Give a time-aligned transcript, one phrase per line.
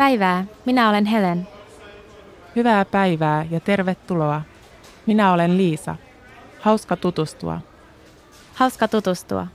[0.00, 1.48] Päivää, minä olen Helen.
[2.56, 4.42] Hyvää päivää ja tervetuloa.
[5.06, 5.96] Minä olen Liisa.
[6.60, 7.60] Hauska tutustua.
[8.54, 9.46] Hauska tutustua.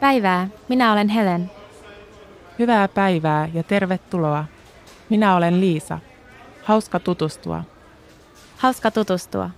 [0.00, 1.55] Päivää, minä olen Helen.
[2.58, 4.44] Hyvää päivää ja tervetuloa.
[5.10, 5.98] Minä olen Liisa.
[6.62, 7.64] Hauska tutustua.
[8.56, 9.50] Hauska tutustua.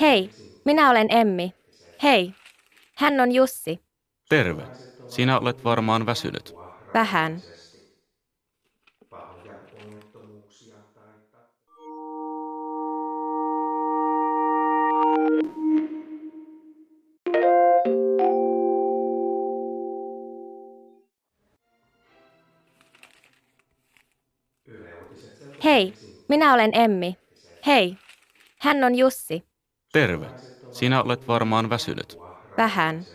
[0.00, 0.30] Hei,
[0.64, 1.52] minä olen Emmi.
[2.02, 2.34] Hei,
[2.96, 3.84] hän on Jussi.
[4.28, 4.62] Terve.
[5.08, 6.54] Sinä olet varmaan väsynyt.
[6.94, 7.42] Vähän.
[25.64, 25.94] Hei,
[26.28, 27.16] minä olen Emmi.
[27.66, 27.96] Hei,
[28.60, 29.44] hän on Jussi.
[29.92, 30.26] Terve.
[30.72, 32.18] Sinä olet varmaan väsynyt.
[32.56, 33.06] Vähän.